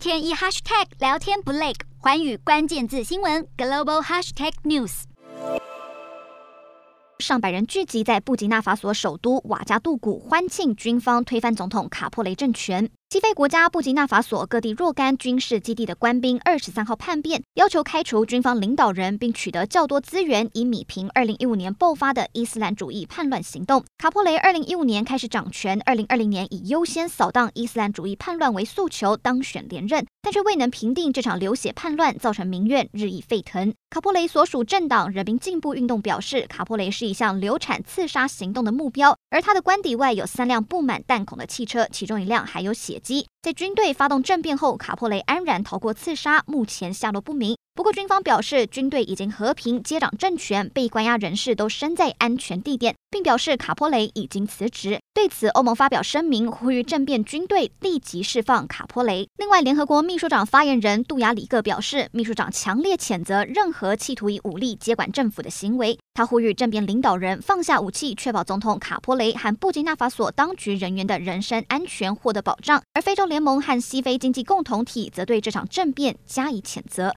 [0.00, 5.02] 天一 hashtag 聊天不累，环宇关键字新闻 global hashtag news。
[7.18, 12.90] 上百人聚集在布吉纳法索首都瓦加杜古，欢庆军方推翻总统卡破雷政权。
[13.12, 23.84] 西非国家布吉纳法索各地若干军事基地的官兵二十三号叛变，要求开除军方领导人，并取得较多资源，以弭平二零一五年爆发的伊斯兰主义叛乱行动。
[23.98, 33.74] 卡波雷二零一五年开始掌权，二零二零年以优先扫荡伊斯兰主义叛乱为诉求当选连任，但却未能平定这场流血叛乱，造成民怨日益沸腾。
[33.90, 42.99] 卡波雷所属政党人民进步运动表示，卡波雷是一项流产刺杀行动的目标，而他的官邸外有三辆布满弹孔的汽车，其中一辆还有血
[43.42, 47.56] 在军队发动政变后，卡破雷安然逃过刺杀，目前下落不明。
[47.80, 55.00] 不过，军方表示，军队已经和平接掌政权，被关押人士都身在安全地点，并表示卡波雷已经辞职。
[55.14, 59.26] 对此，欧盟发表声明，呼吁政变军队立即释放卡波雷。
[59.38, 65.98] 另外，联合国秘书长发言人杜亚里克表示，秘书长强烈谴责任何企图以武力接管政府的行为。
[66.12, 72.82] 他呼吁政变领导人放下武器，确保总统卡波雷和布吉纳法索当局人员的人身安全获得保障。
[72.92, 77.08] 而非洲联盟和西非经济共同体则对这场政变加以谴责。